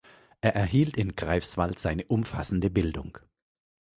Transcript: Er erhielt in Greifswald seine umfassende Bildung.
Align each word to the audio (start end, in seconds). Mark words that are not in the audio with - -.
Er 0.41 0.55
erhielt 0.55 0.97
in 0.97 1.15
Greifswald 1.15 1.77
seine 1.77 2.03
umfassende 2.05 2.71
Bildung. 2.71 3.19